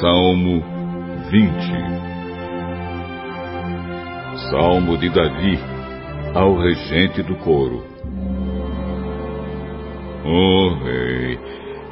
Salmo 0.00 0.62
20 1.30 1.50
Salmo 4.50 4.98
de 4.98 5.08
Davi 5.08 5.58
ao 6.34 6.58
regente 6.58 7.22
do 7.22 7.34
coro. 7.36 7.82
Oh, 10.22 10.74
Rei, 10.84 11.38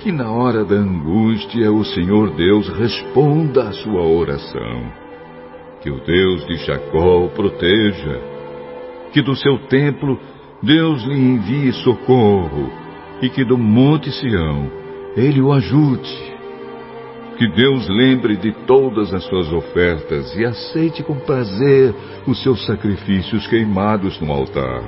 que 0.01 0.13
na 0.13 0.31
hora 0.31 0.65
da 0.67 0.75
angústia 0.75 1.73
o 1.73 1.83
Senhor 1.83 2.35
Deus 2.35 2.69
responda 2.69 3.69
à 3.69 3.73
sua 3.73 4.03
oração. 4.03 4.93
Que 5.81 5.91
o 5.91 5.99
Deus 6.05 6.47
de 6.47 6.57
Jacó 6.57 7.25
o 7.25 7.31
proteja. 7.31 8.21
Que 9.13 9.23
do 9.23 9.35
seu 9.35 9.59
templo 9.69 10.21
Deus 10.63 11.03
lhe 11.05 11.19
envie 11.19 11.73
socorro 11.73 12.71
e 13.23 13.31
que 13.31 13.45
do 13.45 13.57
monte 13.57 14.11
Sião 14.13 14.71
ele 15.17 15.41
o 15.41 15.53
ajude. 15.53 16.24
Que 17.37 17.49
Deus 17.49 17.89
lembre 17.89 18.37
de 18.37 18.53
todas 18.65 19.13
as 19.13 19.25
suas 19.25 19.53
ofertas 19.53 20.37
e 20.37 20.45
aceite 20.45 21.03
com 21.03 21.17
prazer 21.17 21.95
os 22.27 22.41
seus 22.43 22.65
sacrifícios 22.65 23.47
queimados 23.49 24.21
no 24.21 24.33
altar. 24.33 24.83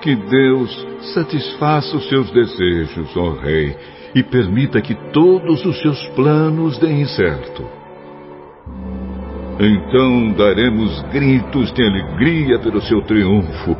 Que 0.00 0.16
Deus 0.16 0.86
satisfaça 1.14 1.96
os 1.96 2.08
seus 2.08 2.30
desejos, 2.30 3.14
ó 3.16 3.32
Rei, 3.32 3.76
e 4.14 4.22
permita 4.22 4.80
que 4.80 4.94
todos 5.12 5.64
os 5.64 5.80
seus 5.82 6.06
planos 6.10 6.78
deem 6.78 7.04
certo. 7.04 7.64
Então 9.60 10.32
daremos 10.32 11.02
gritos 11.12 11.72
de 11.72 11.82
alegria 11.82 12.58
pelo 12.58 12.80
seu 12.80 13.02
triunfo, 13.02 13.76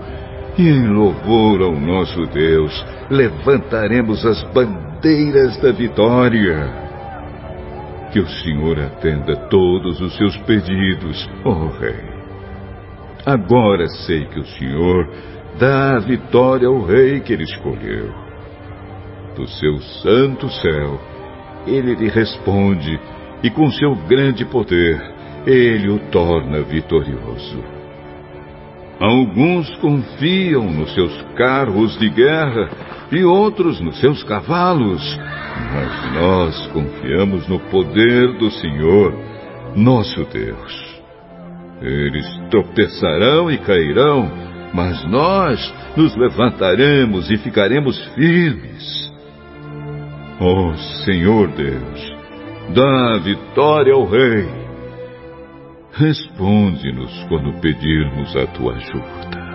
e 0.59 0.69
em 0.69 0.89
louvor 0.89 1.63
ao 1.63 1.73
nosso 1.73 2.27
Deus 2.27 2.85
levantaremos 3.11 4.25
as 4.25 4.43
bandeiras 4.53 5.57
da 5.59 5.73
vitória. 5.73 6.84
Que 8.15 8.21
o 8.21 8.29
Senhor 8.29 8.79
atenda 8.79 9.35
todos 9.51 10.01
os 10.01 10.17
seus 10.17 10.37
pedidos, 10.43 11.29
ó 11.45 11.51
oh 11.51 11.69
Rei. 11.81 11.99
Agora 13.27 13.89
sei 13.89 14.25
que 14.27 14.39
o 14.39 14.45
Senhor 14.45 15.09
dá 15.59 15.97
a 15.97 15.99
vitória 15.99 16.69
ao 16.69 16.81
Rei 16.85 17.19
que 17.19 17.33
ele 17.33 17.43
escolheu. 17.43 18.15
Do 19.35 19.49
seu 19.49 19.79
santo 20.01 20.49
céu, 20.49 21.01
ele 21.67 21.97
lhe 21.97 22.09
responde 22.09 23.01
e 23.43 23.51
com 23.51 23.69
seu 23.73 23.97
grande 24.07 24.45
poder, 24.45 24.97
ele 25.45 25.89
o 25.89 25.99
torna 26.13 26.63
vitorioso. 26.63 27.65
Alguns 29.01 29.75
confiam 29.79 30.71
nos 30.71 30.95
seus 30.95 31.21
carros 31.35 31.99
de 31.99 32.09
guerra 32.11 32.71
e 33.11 33.25
outros 33.25 33.81
nos 33.81 33.99
seus 33.99 34.23
cavalos, 34.23 35.03
mas 35.73 36.15
nós 36.15 36.67
confiamos 36.69 37.47
no 37.49 37.59
poder 37.71 38.39
do 38.39 38.51
Senhor, 38.51 39.15
nosso 39.77 40.25
Deus. 40.25 41.03
Eles 41.81 42.27
tropeçarão 42.51 43.51
e 43.51 43.59
cairão, 43.59 44.31
mas 44.73 45.05
nós 45.05 45.75
nos 45.97 46.17
levantaremos 46.17 47.31
e 47.31 47.37
ficaremos 47.39 47.99
firmes. 48.15 49.13
Ó 50.41 50.71
oh, 50.71 50.77
Senhor 51.05 51.49
Deus, 51.49 52.17
dá 52.75 53.19
vitória 53.19 53.95
ao 53.95 54.05
Rei 54.05 54.65
Responde-nos 55.97 57.25
quando 57.29 57.61
pedirmos 57.61 58.35
a 58.37 58.49
tua 58.49 58.75
ajuda. 58.75 59.54